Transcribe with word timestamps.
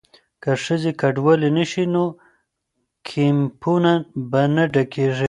که 0.41 0.51
ښځې 0.63 0.91
کډوالې 1.01 1.49
نه 1.57 1.65
شي 1.71 1.85
نو 1.93 2.05
کیمپونه 3.07 3.93
به 4.29 4.41
نه 4.55 4.63
ډکیږي. 4.73 5.19